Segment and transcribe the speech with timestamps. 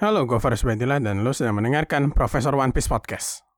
[0.00, 3.49] Halo, gue Faris Badila dan lo sedang mendengarkan Profesor One Piece Podcast.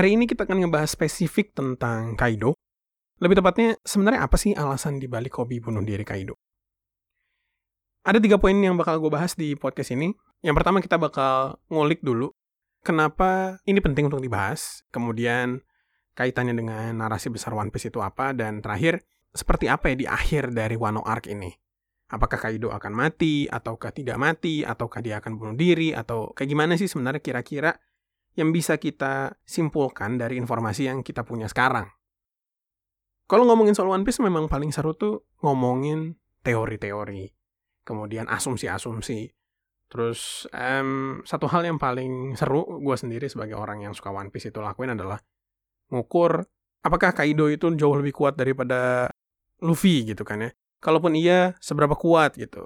[0.00, 2.56] Hari ini kita akan ngebahas spesifik tentang Kaido.
[3.20, 6.40] Lebih tepatnya, sebenarnya apa sih alasan dibalik hobi bunuh diri Kaido?
[8.08, 10.08] Ada tiga poin yang bakal gue bahas di podcast ini.
[10.40, 12.32] Yang pertama kita bakal ngulik dulu
[12.80, 14.80] kenapa ini penting untuk dibahas.
[14.88, 15.60] Kemudian
[16.16, 18.32] kaitannya dengan narasi besar One Piece itu apa.
[18.32, 19.04] Dan terakhir,
[19.36, 21.52] seperti apa ya di akhir dari Wano Arc ini.
[22.08, 26.80] Apakah Kaido akan mati, ataukah tidak mati, ataukah dia akan bunuh diri, atau kayak gimana
[26.80, 27.76] sih sebenarnya kira-kira
[28.38, 31.90] yang bisa kita simpulkan dari informasi yang kita punya sekarang.
[33.30, 37.30] Kalau ngomongin soal One Piece memang paling seru tuh ngomongin teori-teori,
[37.86, 39.30] kemudian asumsi-asumsi.
[39.90, 44.50] Terus um, satu hal yang paling seru gue sendiri sebagai orang yang suka One Piece
[44.50, 45.18] itu lakuin adalah
[45.90, 46.46] ngukur
[46.86, 49.10] apakah Kaido itu jauh lebih kuat daripada
[49.60, 50.50] Luffy gitu kan ya.
[50.80, 52.64] Kalaupun iya, seberapa kuat gitu.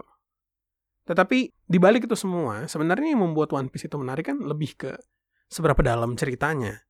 [1.04, 4.92] Tetapi dibalik itu semua, sebenarnya yang membuat One Piece itu menarik kan lebih ke
[5.54, 6.82] seberapa dalam ceritanya.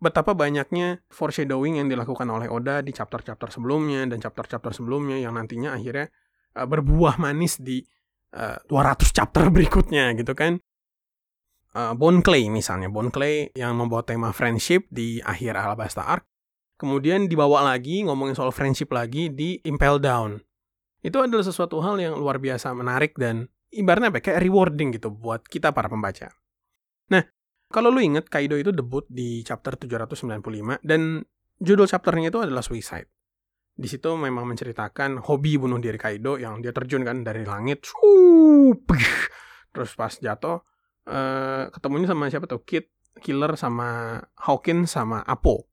[0.00, 5.72] Betapa banyaknya foreshadowing yang dilakukan oleh Oda di chapter-chapter sebelumnya dan chapter-chapter sebelumnya yang nantinya
[5.76, 6.12] akhirnya
[6.56, 7.80] uh, berbuah manis di
[8.36, 10.60] uh, eh, 200 chapter berikutnya gitu kan.
[11.70, 16.26] Uh, Bone Clay misalnya, Bone Clay yang membawa tema friendship di akhir Alabasta Arc.
[16.80, 20.40] Kemudian dibawa lagi ngomongin soal friendship lagi di Impel Down.
[21.04, 25.44] Itu adalah sesuatu hal yang luar biasa menarik dan ibaratnya apa kayak rewarding gitu buat
[25.44, 26.32] kita para pembaca.
[27.12, 27.22] Nah,
[27.70, 31.22] kalau lu inget, Kaido itu debut di chapter 795 dan
[31.62, 33.06] judul chapternya itu adalah Suicide.
[33.78, 37.86] Di situ memang menceritakan hobi bunuh diri Kaido yang dia terjun kan dari langit,
[39.72, 40.58] terus pas jatuh
[41.06, 42.90] uh, ketemunya sama siapa tuh Kid,
[43.22, 45.70] Killer sama Hawkins sama Apo.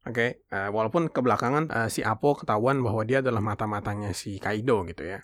[0.00, 0.30] Oke, okay?
[0.48, 5.20] eh, walaupun kebelakangan uh, si Apo ketahuan bahwa dia adalah mata-matanya si Kaido gitu ya.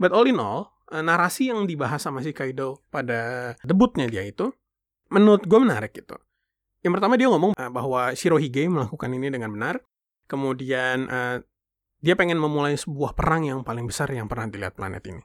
[0.00, 4.56] But all in all, narasi yang dibahas sama si Kaido pada debutnya dia itu
[5.12, 6.16] menurut gue menarik gitu.
[6.82, 9.76] Yang pertama dia ngomong uh, bahwa Shirohige melakukan ini dengan benar.
[10.26, 11.36] Kemudian uh,
[12.02, 15.22] dia pengen memulai sebuah perang yang paling besar yang pernah dilihat planet ini.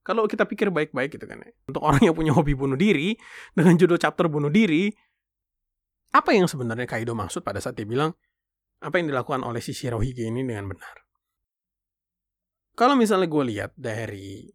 [0.00, 1.52] Kalau kita pikir baik-baik gitu kan ya.
[1.68, 3.12] Untuk orang yang punya hobi bunuh diri,
[3.52, 4.88] dengan judul chapter bunuh diri,
[6.16, 8.16] apa yang sebenarnya Kaido maksud pada saat dia bilang,
[8.80, 10.96] apa yang dilakukan oleh si Shirohige ini dengan benar?
[12.72, 14.48] Kalau misalnya gue lihat dari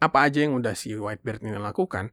[0.00, 2.08] apa aja yang udah si Whitebeard ini lakukan,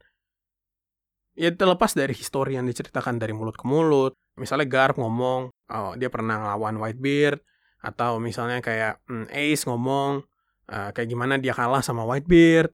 [1.32, 4.12] ya terlepas dari histori yang diceritakan dari mulut ke mulut.
[4.36, 7.42] Misalnya Garp ngomong, oh, dia pernah ngelawan Whitebeard,
[7.82, 10.22] atau misalnya kayak hmm, Ace ngomong,
[10.70, 12.70] uh, kayak gimana dia kalah sama Whitebeard.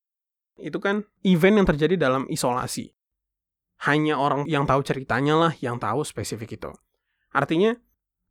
[0.61, 2.91] Itu kan event yang terjadi dalam isolasi.
[3.87, 6.71] Hanya orang yang tahu ceritanya lah yang tahu spesifik itu.
[7.35, 7.75] Artinya,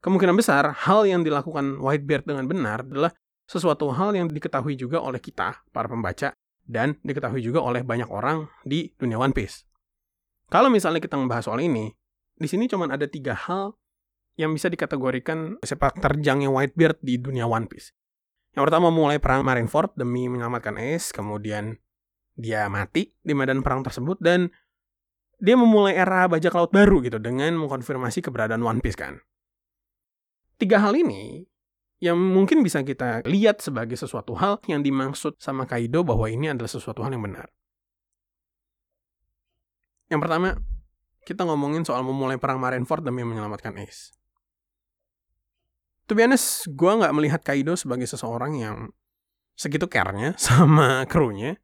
[0.04, 3.12] kemungkinan besar hal yang dilakukan Whitebeard dengan benar adalah
[3.44, 6.32] sesuatu hal yang diketahui juga oleh kita, para pembaca,
[6.64, 9.68] dan diketahui juga oleh banyak orang di dunia One Piece.
[10.48, 11.92] Kalau misalnya kita membahas soal ini,
[12.38, 13.76] di sini cuma ada tiga hal
[14.40, 17.94] yang bisa dikategorikan sepak terjangnya Whitebeard di dunia One Piece.
[18.54, 21.78] Yang pertama mulai perang Marineford demi menyelamatkan Ace, kemudian
[22.34, 24.50] dia mati di medan perang tersebut dan
[25.38, 29.22] dia memulai era bajak laut baru gitu dengan mengkonfirmasi keberadaan One Piece kan.
[30.58, 31.46] Tiga hal ini
[32.04, 36.68] yang mungkin bisa kita lihat sebagai sesuatu hal yang dimaksud sama Kaido bahwa ini adalah
[36.68, 37.48] sesuatu hal yang benar.
[40.12, 40.50] Yang pertama,
[41.24, 44.12] kita ngomongin soal memulai perang Marineford demi menyelamatkan Ace.
[46.12, 48.92] To be honest, gue nggak melihat Kaido sebagai seseorang yang
[49.56, 51.56] segitu care-nya sama krunya.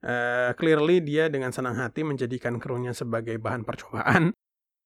[0.00, 4.32] Uh, clearly dia dengan senang hati menjadikan krunya sebagai bahan percobaan.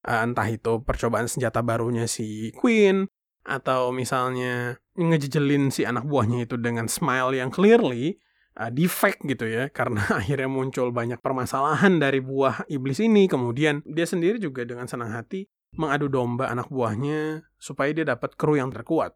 [0.02, 3.06] Uh, entah itu percobaan senjata barunya si Queen,
[3.44, 8.17] atau misalnya ngejejelin si anak buahnya itu dengan smile yang clearly
[8.56, 13.29] uh, defect gitu ya karena akhirnya muncul banyak permasalahan dari buah iblis ini.
[13.29, 18.56] Kemudian dia sendiri juga dengan senang hati mengadu domba anak buahnya supaya dia dapat kru
[18.56, 19.14] yang terkuat.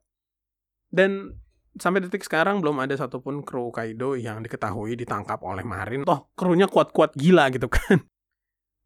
[0.90, 1.38] Dan
[1.78, 6.04] sampai detik sekarang belum ada satupun kru Kaido yang diketahui ditangkap oleh Marin.
[6.04, 8.02] Toh krunya kuat-kuat gila gitu kan.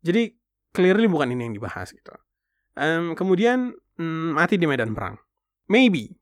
[0.04, 0.38] Jadi
[0.70, 2.12] clearly bukan ini yang dibahas gitu.
[2.72, 5.20] Um, kemudian um, mati di medan perang
[5.72, 6.12] Maybe.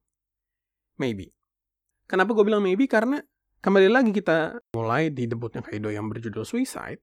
[1.02, 1.34] Maybe.
[2.06, 2.86] Kenapa gue bilang maybe?
[2.86, 3.18] Karena
[3.58, 7.02] kembali lagi kita mulai di debutnya Kaido yang berjudul Suicide.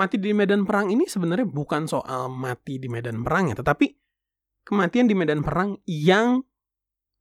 [0.00, 3.92] Mati di medan perang ini sebenarnya bukan soal mati di medan perang ya, tetapi
[4.64, 6.40] kematian di medan perang yang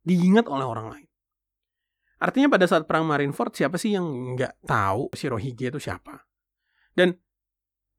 [0.06, 1.08] diingat oleh orang lain.
[2.20, 4.06] Artinya pada saat perang Marineford siapa sih yang
[4.38, 6.30] nggak tahu Shirohige itu siapa?
[6.94, 7.16] Dan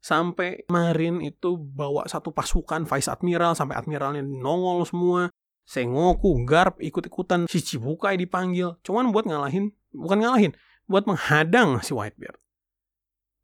[0.00, 5.29] sampai Marin itu bawa satu pasukan Vice Admiral sampai admiralnya nongol semua.
[5.70, 8.74] Sengoku, Garp ikut-ikutan, Shichibukai dipanggil.
[8.82, 10.52] Cuman buat ngalahin, bukan ngalahin,
[10.90, 12.34] buat menghadang si Whitebeard.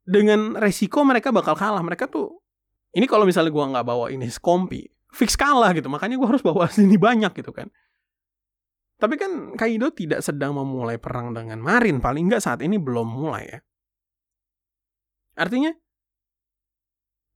[0.03, 1.79] Dengan resiko mereka bakal kalah.
[1.79, 2.43] Mereka tuh,
[2.91, 4.83] ini kalau misalnya gua nggak bawa ini skompi,
[5.15, 5.87] fix kalah gitu.
[5.87, 7.71] Makanya gua harus bawa sini banyak gitu kan.
[8.99, 13.47] Tapi kan Kaido tidak sedang memulai perang dengan Marin, paling nggak saat ini belum mulai
[13.47, 13.59] ya.
[15.37, 15.71] Artinya,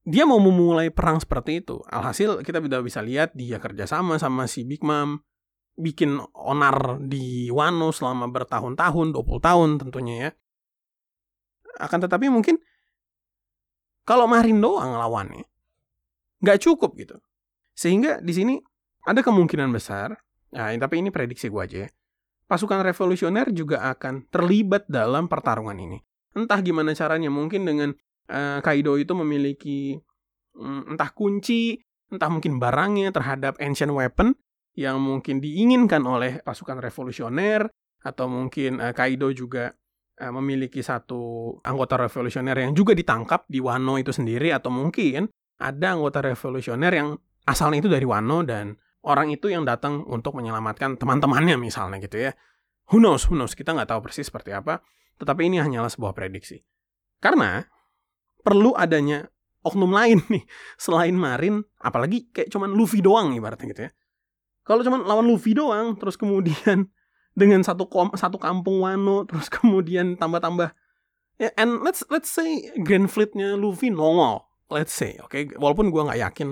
[0.02, 1.82] dia mau memulai perang seperti itu.
[1.90, 5.22] Alhasil kita tidak bisa lihat dia kerjasama sama si Big Mom,
[5.78, 10.30] bikin onar di Wano selama bertahun-tahun, 20 tahun tentunya ya.
[11.80, 12.60] Akan tetapi mungkin
[14.04, 15.46] kalau Marin doang lawannya,
[16.42, 17.18] nggak cukup gitu.
[17.78, 18.56] Sehingga di sini
[19.06, 20.18] ada kemungkinan besar
[20.52, 21.90] Nah, tapi ini prediksi gue aja ya.
[22.48, 26.00] Pasukan revolusioner juga akan terlibat dalam pertarungan ini.
[26.36, 27.96] Entah gimana caranya, mungkin dengan
[28.32, 30.00] uh, Kaido itu memiliki
[30.56, 34.32] um, entah kunci, entah mungkin barangnya terhadap ancient weapon
[34.80, 37.68] yang mungkin diinginkan oleh pasukan revolusioner,
[38.02, 39.76] atau mungkin uh, Kaido juga
[40.24, 45.28] uh, memiliki satu anggota revolusioner yang juga ditangkap di Wano itu sendiri, atau mungkin
[45.62, 48.74] ada anggota revolusioner yang asalnya itu dari Wano dan
[49.06, 52.32] orang itu yang datang untuk menyelamatkan teman-temannya misalnya gitu ya.
[52.90, 54.82] Who knows, who knows, kita nggak tahu persis seperti apa,
[55.22, 56.60] tetapi ini hanyalah sebuah prediksi.
[57.22, 57.62] Karena
[58.42, 59.30] perlu adanya
[59.62, 60.44] oknum lain nih,
[60.78, 63.92] selain Marin, apalagi kayak cuman Luffy doang ibaratnya gitu ya.
[64.62, 66.90] Kalau cuman lawan Luffy doang, terus kemudian
[67.40, 70.74] dengan satu kom satu kampung Wano, terus kemudian tambah-tambah
[71.42, 75.50] ya, and let's let's say Grand Fleet-nya Luffy nongol, let's say, oke, okay?
[75.58, 76.50] walaupun gua nggak yakin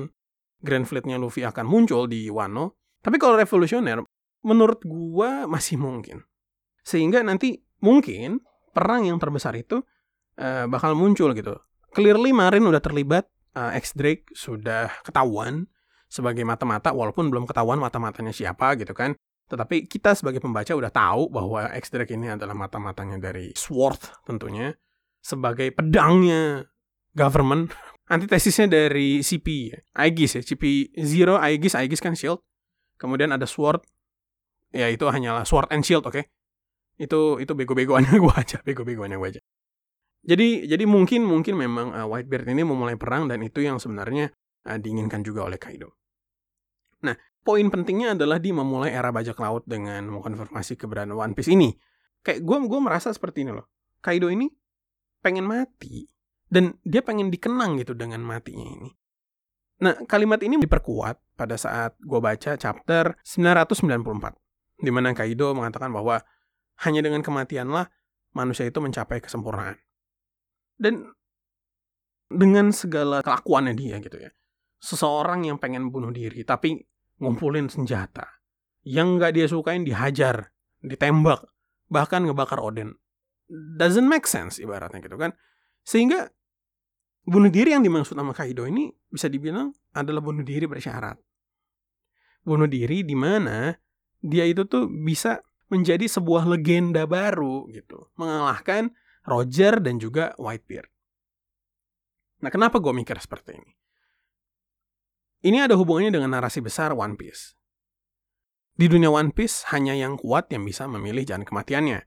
[0.60, 2.78] Grand Fleet-nya Luffy akan muncul di Wano.
[3.00, 4.04] Tapi kalau revolusioner,
[4.44, 6.20] menurut gua masih mungkin.
[6.84, 8.44] Sehingga nanti mungkin
[8.76, 9.80] perang yang terbesar itu
[10.36, 11.56] uh, bakal muncul gitu.
[11.94, 13.26] Clearly Marin udah terlibat,
[13.58, 15.66] uh, X Drake sudah ketahuan
[16.10, 19.14] sebagai mata-mata walaupun belum ketahuan mata-matanya siapa gitu kan.
[19.50, 24.74] Tetapi kita sebagai pembaca udah tahu bahwa X Drake ini adalah mata-matanya dari Sword tentunya
[25.20, 26.70] sebagai pedangnya
[27.18, 27.74] government
[28.14, 29.80] antitesisnya dari CP ya.
[30.06, 32.42] Aegis ya, CP Zero, Aegis, Aegis kan shield.
[33.00, 33.82] Kemudian ada sword.
[34.70, 36.14] Ya itu hanyalah sword and shield, oke.
[36.14, 36.30] Okay?
[37.00, 39.42] Itu itu bego-begoannya gue aja, bego-begoannya gue aja.
[40.30, 44.30] Jadi jadi mungkin mungkin memang uh, Whitebeard ini memulai perang dan itu yang sebenarnya
[44.70, 45.98] uh, diinginkan juga oleh Kaido.
[47.02, 51.74] Nah, poin pentingnya adalah di memulai era bajak laut dengan mengkonfirmasi keberadaan One Piece ini.
[52.22, 53.66] Kayak gue gue merasa seperti ini loh.
[54.06, 54.46] Kaido ini
[55.26, 56.06] pengen mati
[56.46, 58.94] dan dia pengen dikenang gitu dengan matinya ini.
[59.82, 64.38] Nah, kalimat ini diperkuat pada saat gue baca chapter 994.
[64.78, 66.22] Di mana Kaido mengatakan bahwa
[66.86, 67.90] hanya dengan kematianlah
[68.38, 69.89] manusia itu mencapai kesempurnaan.
[70.80, 71.12] Dan
[72.30, 74.32] dengan segala kelakuannya dia gitu ya.
[74.80, 76.80] Seseorang yang pengen bunuh diri tapi
[77.20, 78.40] ngumpulin senjata.
[78.88, 81.44] Yang nggak dia sukain dihajar, ditembak,
[81.92, 82.96] bahkan ngebakar Odin.
[83.50, 85.36] Doesn't make sense ibaratnya gitu kan.
[85.84, 86.32] Sehingga
[87.28, 91.20] bunuh diri yang dimaksud sama Kaido ini bisa dibilang adalah bunuh diri bersyarat.
[92.46, 93.76] Bunuh diri di mana
[94.24, 98.90] dia itu tuh bisa menjadi sebuah legenda baru gitu, mengalahkan
[99.30, 100.90] Roger dan juga Whitebeard.
[102.40, 103.72] Nah, kenapa gue mikir seperti ini?
[105.40, 107.56] Ini ada hubungannya dengan narasi besar One Piece.
[108.76, 112.04] Di dunia One Piece hanya yang kuat yang bisa memilih jalan kematiannya.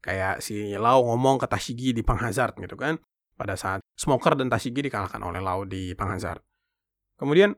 [0.00, 2.96] Kayak si Lau ngomong ke Tashigi di Panghazard gitu kan
[3.36, 6.40] pada saat Smoker dan Tashigi dikalahkan oleh Lau di Panghazard.
[7.16, 7.56] Kemudian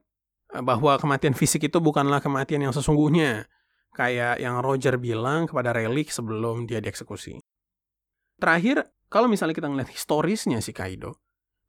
[0.54, 3.46] eh, bahwa kematian fisik itu bukanlah kematian yang sesungguhnya,
[3.94, 7.38] kayak yang Roger bilang kepada Relic sebelum dia dieksekusi.
[8.40, 11.20] Terakhir, kalau misalnya kita ngeliat historisnya si Kaido,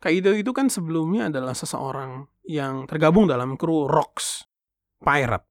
[0.02, 4.48] Kaido itu kan sebelumnya adalah seseorang yang tergabung dalam kru Rocks
[5.04, 5.46] Pirate.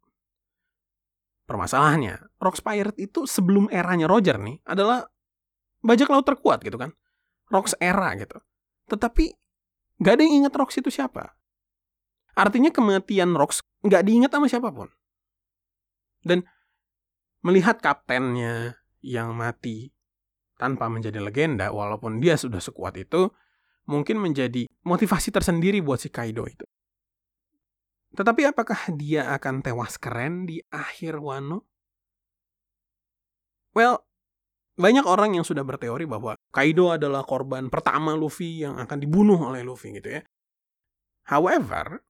[1.46, 5.06] Permasalahannya, Rocks Pirate itu sebelum eranya Roger nih adalah
[5.84, 6.90] bajak laut terkuat gitu kan.
[7.50, 8.38] Rocks era gitu.
[8.90, 9.24] Tetapi
[10.02, 11.36] nggak ada yang ingat Rox itu siapa.
[12.34, 14.88] Artinya kematian Rox nggak diingat sama siapa pun.
[16.22, 16.46] Dan
[17.42, 19.90] melihat kaptennya yang mati
[20.60, 23.32] tanpa menjadi legenda, walaupun dia sudah sekuat itu,
[23.88, 26.68] mungkin menjadi motivasi tersendiri buat si Kaido itu.
[28.12, 31.64] Tetapi apakah dia akan tewas keren di akhir Wano?
[33.72, 34.02] Well,
[34.76, 39.62] banyak orang yang sudah berteori bahwa Kaido adalah korban pertama Luffy yang akan dibunuh oleh
[39.62, 40.22] Luffy gitu ya.
[41.30, 42.02] However,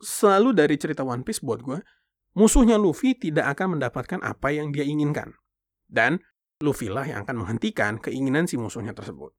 [0.00, 1.84] selalu dari cerita One Piece buat gue,
[2.32, 5.36] musuhnya Luffy tidak akan mendapatkan apa yang dia inginkan.
[5.84, 6.22] Dan
[6.60, 9.32] Luffy lah yang akan menghentikan keinginan si musuhnya tersebut.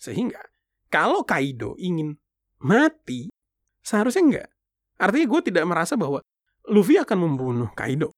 [0.00, 0.40] Sehingga,
[0.88, 2.16] kalau Kaido ingin
[2.64, 3.28] mati,
[3.84, 4.48] seharusnya enggak.
[4.96, 6.24] Artinya gue tidak merasa bahwa
[6.72, 8.16] Luffy akan membunuh Kaido.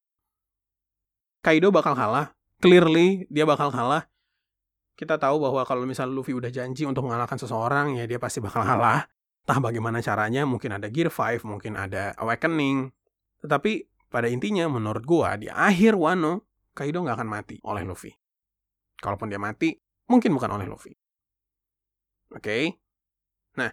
[1.43, 2.31] Kaido bakal kalah
[2.63, 4.07] clearly dia bakal kalah.
[4.95, 8.63] Kita tahu bahwa kalau misalnya Luffy udah janji untuk mengalahkan seseorang, ya dia pasti bakal
[8.63, 9.11] kalah.
[9.43, 12.95] Entah bagaimana caranya, mungkin ada Gear 5, mungkin ada Awakening.
[13.43, 18.13] Tetapi pada intinya menurut gua di akhir Wano, Kaido nggak akan mati oleh Luffy.
[18.97, 19.77] Kalaupun dia mati,
[20.09, 20.93] mungkin bukan oleh Luffy.
[22.33, 22.41] Oke?
[22.41, 22.65] Okay?
[23.61, 23.69] Nah,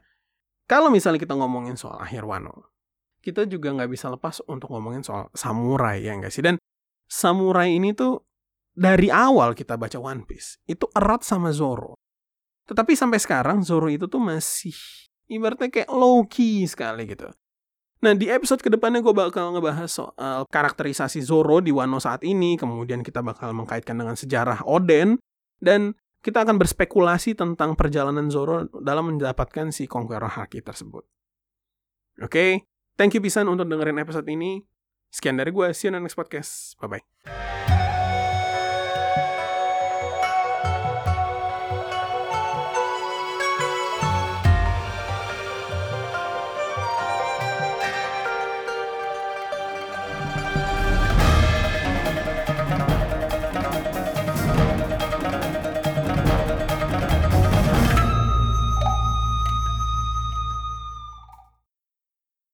[0.68, 2.76] kalau misalnya kita ngomongin soal akhir Wano,
[3.24, 6.44] kita juga nggak bisa lepas untuk ngomongin soal samurai ya nggak sih?
[6.44, 6.60] Dan
[7.08, 8.24] samurai ini tuh
[8.76, 12.00] dari awal kita baca One Piece itu erat sama Zoro.
[12.68, 14.76] Tetapi sampai sekarang Zoro itu tuh masih
[15.28, 17.28] ibaratnya kayak low key sekali gitu.
[18.00, 22.56] Nah di episode ke depannya gue bakal ngebahas soal karakterisasi Zoro di Wano saat ini,
[22.56, 25.20] kemudian kita bakal mengkaitkan dengan sejarah Oden,
[25.60, 31.04] dan kita akan berspekulasi tentang perjalanan Zoro dalam mendapatkan si Conqueror Haki tersebut.
[32.20, 32.52] Oke, okay?
[32.96, 34.64] thank you pisan untuk dengerin episode ini.
[35.12, 36.80] Sekian dari gue, see you the next podcast.
[36.80, 37.89] Bye-bye.